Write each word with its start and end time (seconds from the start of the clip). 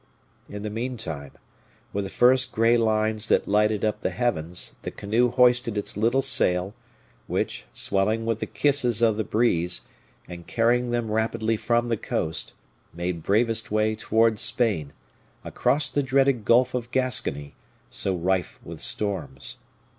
In 0.49 0.63
the 0.63 0.71
meantime, 0.71 1.33
with 1.93 2.05
the 2.05 2.09
first 2.09 2.51
gray 2.51 2.75
lines 2.75 3.27
that 3.27 3.47
lighted 3.47 3.85
up 3.85 4.01
the 4.01 4.09
heavens, 4.09 4.75
the 4.81 4.89
canoe 4.89 5.29
hoisted 5.29 5.77
its 5.77 5.95
little 5.95 6.23
sail, 6.23 6.73
which, 7.27 7.67
swelling 7.71 8.25
with 8.25 8.39
the 8.39 8.47
kisses 8.47 9.03
of 9.03 9.15
the 9.15 9.23
breeze, 9.23 9.81
and 10.27 10.47
carrying 10.47 10.89
them 10.89 11.11
rapidly 11.11 11.55
from 11.55 11.89
the 11.89 11.97
coast, 11.97 12.55
made 12.95 13.21
bravest 13.21 13.69
way 13.69 13.93
towards 13.93 14.41
Spain, 14.41 14.91
across 15.43 15.87
the 15.87 16.01
dreaded 16.01 16.45
Gulf 16.45 16.73
of 16.73 16.89
Gascony, 16.89 17.53
so 17.91 18.15
rife 18.15 18.59
with 18.65 18.81
storms. 18.81 19.57